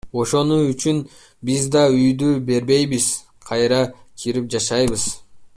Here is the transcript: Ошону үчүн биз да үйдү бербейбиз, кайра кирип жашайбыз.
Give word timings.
Ошону 0.21 0.55
үчүн 0.69 1.01
биз 1.49 1.67
да 1.75 1.83
үйдү 1.97 2.31
бербейбиз, 2.49 3.13
кайра 3.51 3.81
кирип 4.25 4.53
жашайбыз. 4.57 5.11